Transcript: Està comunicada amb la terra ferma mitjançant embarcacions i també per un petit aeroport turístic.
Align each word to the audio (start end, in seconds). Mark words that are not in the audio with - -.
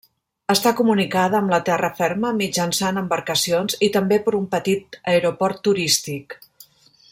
Està 0.51 0.69
comunicada 0.77 1.37
amb 1.39 1.53
la 1.55 1.59
terra 1.67 1.91
ferma 1.99 2.31
mitjançant 2.39 2.97
embarcacions 3.03 3.77
i 3.89 3.93
també 3.99 4.19
per 4.25 4.35
un 4.41 4.49
petit 4.57 5.01
aeroport 5.15 5.63
turístic. 5.69 6.39